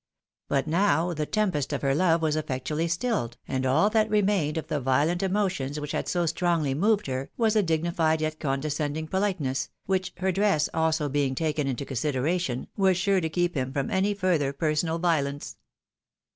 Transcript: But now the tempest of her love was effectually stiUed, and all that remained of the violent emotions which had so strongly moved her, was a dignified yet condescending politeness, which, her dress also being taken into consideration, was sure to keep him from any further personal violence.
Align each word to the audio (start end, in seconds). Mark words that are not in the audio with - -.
But 0.47 0.65
now 0.65 1.13
the 1.13 1.27
tempest 1.27 1.71
of 1.71 1.83
her 1.83 1.93
love 1.93 2.23
was 2.23 2.35
effectually 2.35 2.87
stiUed, 2.87 3.33
and 3.47 3.67
all 3.67 3.87
that 3.91 4.09
remained 4.09 4.57
of 4.57 4.65
the 4.65 4.79
violent 4.81 5.21
emotions 5.21 5.79
which 5.79 5.91
had 5.91 6.07
so 6.07 6.25
strongly 6.25 6.73
moved 6.73 7.05
her, 7.05 7.29
was 7.37 7.55
a 7.55 7.61
dignified 7.61 8.19
yet 8.19 8.39
condescending 8.39 9.07
politeness, 9.07 9.69
which, 9.85 10.11
her 10.17 10.31
dress 10.31 10.69
also 10.73 11.07
being 11.07 11.35
taken 11.35 11.67
into 11.67 11.85
consideration, 11.85 12.65
was 12.75 12.97
sure 12.97 13.21
to 13.21 13.29
keep 13.29 13.53
him 13.53 13.71
from 13.71 13.91
any 13.91 14.15
further 14.15 14.51
personal 14.53 14.97
violence. 14.97 15.57